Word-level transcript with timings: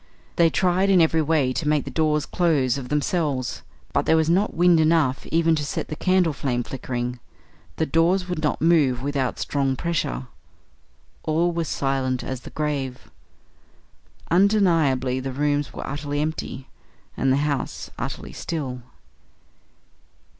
They 0.35 0.49
tried 0.49 0.89
in 0.89 0.99
every 0.99 1.21
way 1.21 1.53
to 1.53 1.67
make 1.67 1.85
the 1.85 1.91
doors 1.91 2.25
close 2.25 2.75
of 2.75 2.89
themselves, 2.89 3.61
but 3.93 4.07
there 4.07 4.17
was 4.17 4.31
not 4.31 4.55
wind 4.55 4.79
enough 4.79 5.27
even 5.27 5.53
to 5.53 5.63
set 5.63 5.89
the 5.89 5.95
candle 5.95 6.33
flame 6.33 6.63
flickering. 6.63 7.19
The 7.75 7.85
doors 7.85 8.27
would 8.27 8.41
not 8.41 8.63
move 8.63 9.03
without 9.03 9.37
strong 9.37 9.75
pressure. 9.75 10.25
All 11.21 11.51
was 11.51 11.67
silent 11.67 12.23
as 12.23 12.39
the 12.41 12.49
grave. 12.49 13.11
Undeniably 14.31 15.19
the 15.19 15.31
rooms 15.33 15.71
were 15.71 15.85
utterly 15.85 16.19
empty, 16.19 16.67
and 17.15 17.31
the 17.31 17.37
house 17.37 17.91
utterly 17.99 18.33
still. 18.33 18.81